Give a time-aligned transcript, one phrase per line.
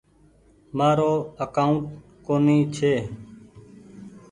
[0.77, 1.11] مآرو
[1.43, 1.83] اڪآونٽ
[2.25, 2.93] ڪونيٚ ڇي۔